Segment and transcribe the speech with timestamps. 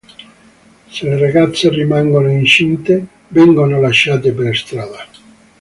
[0.93, 5.05] Se le ragazze rimangono incinte, vengono lasciate per strada.